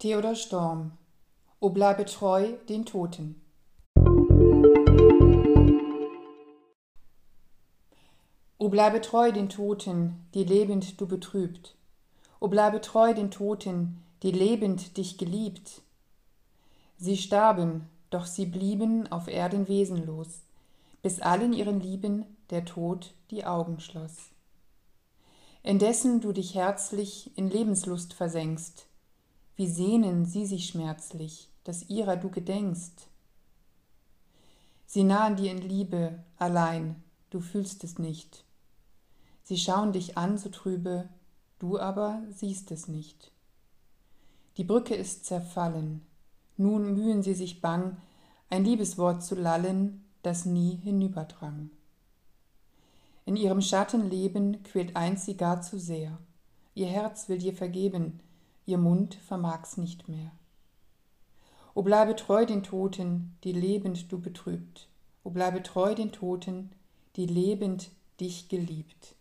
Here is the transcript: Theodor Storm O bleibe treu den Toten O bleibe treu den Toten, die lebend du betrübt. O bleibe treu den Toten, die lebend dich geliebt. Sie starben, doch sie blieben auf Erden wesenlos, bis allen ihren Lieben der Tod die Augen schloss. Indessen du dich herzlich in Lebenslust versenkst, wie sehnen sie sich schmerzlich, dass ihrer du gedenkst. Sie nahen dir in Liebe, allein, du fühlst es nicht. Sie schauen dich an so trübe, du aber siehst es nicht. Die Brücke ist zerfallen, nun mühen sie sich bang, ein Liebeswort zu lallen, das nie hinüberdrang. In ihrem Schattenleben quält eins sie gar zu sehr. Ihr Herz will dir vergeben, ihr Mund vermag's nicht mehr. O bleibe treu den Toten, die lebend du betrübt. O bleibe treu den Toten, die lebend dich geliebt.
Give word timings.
Theodor 0.00 0.36
Storm 0.36 0.92
O 1.58 1.70
bleibe 1.70 2.04
treu 2.04 2.52
den 2.68 2.86
Toten 2.86 3.42
O 8.58 8.68
bleibe 8.68 9.00
treu 9.00 9.32
den 9.32 9.48
Toten, 9.48 10.24
die 10.34 10.44
lebend 10.44 11.00
du 11.00 11.08
betrübt. 11.08 11.74
O 12.38 12.46
bleibe 12.46 12.80
treu 12.80 13.12
den 13.12 13.32
Toten, 13.32 14.00
die 14.22 14.30
lebend 14.30 14.96
dich 14.96 15.18
geliebt. 15.18 15.82
Sie 16.96 17.16
starben, 17.16 17.88
doch 18.10 18.26
sie 18.26 18.46
blieben 18.46 19.10
auf 19.10 19.26
Erden 19.26 19.66
wesenlos, 19.66 20.42
bis 21.02 21.20
allen 21.20 21.52
ihren 21.52 21.80
Lieben 21.80 22.24
der 22.50 22.64
Tod 22.64 23.14
die 23.32 23.44
Augen 23.44 23.80
schloss. 23.80 24.30
Indessen 25.64 26.20
du 26.20 26.30
dich 26.30 26.54
herzlich 26.54 27.36
in 27.36 27.50
Lebenslust 27.50 28.14
versenkst, 28.14 28.87
wie 29.58 29.66
sehnen 29.66 30.24
sie 30.24 30.46
sich 30.46 30.68
schmerzlich, 30.68 31.48
dass 31.64 31.90
ihrer 31.90 32.16
du 32.16 32.30
gedenkst. 32.30 33.08
Sie 34.86 35.02
nahen 35.02 35.34
dir 35.34 35.50
in 35.50 35.58
Liebe, 35.58 36.22
allein, 36.36 37.02
du 37.30 37.40
fühlst 37.40 37.82
es 37.82 37.98
nicht. 37.98 38.44
Sie 39.42 39.58
schauen 39.58 39.92
dich 39.92 40.16
an 40.16 40.38
so 40.38 40.48
trübe, 40.48 41.08
du 41.58 41.76
aber 41.76 42.22
siehst 42.30 42.70
es 42.70 42.86
nicht. 42.86 43.32
Die 44.58 44.64
Brücke 44.64 44.94
ist 44.94 45.24
zerfallen, 45.24 46.06
nun 46.56 46.94
mühen 46.94 47.24
sie 47.24 47.34
sich 47.34 47.60
bang, 47.60 47.96
ein 48.50 48.64
Liebeswort 48.64 49.24
zu 49.24 49.34
lallen, 49.34 50.04
das 50.22 50.44
nie 50.44 50.76
hinüberdrang. 50.76 51.70
In 53.24 53.34
ihrem 53.34 53.60
Schattenleben 53.60 54.62
quält 54.62 54.94
eins 54.94 55.24
sie 55.24 55.36
gar 55.36 55.62
zu 55.62 55.80
sehr. 55.80 56.16
Ihr 56.76 56.86
Herz 56.86 57.28
will 57.28 57.38
dir 57.38 57.54
vergeben, 57.54 58.20
ihr 58.68 58.78
Mund 58.78 59.14
vermag's 59.14 59.78
nicht 59.78 60.08
mehr. 60.08 60.30
O 61.74 61.82
bleibe 61.82 62.14
treu 62.16 62.44
den 62.44 62.62
Toten, 62.62 63.34
die 63.42 63.52
lebend 63.52 64.12
du 64.12 64.20
betrübt. 64.20 64.88
O 65.24 65.30
bleibe 65.30 65.62
treu 65.62 65.94
den 65.94 66.12
Toten, 66.12 66.70
die 67.16 67.26
lebend 67.26 67.90
dich 68.20 68.48
geliebt. 68.48 69.14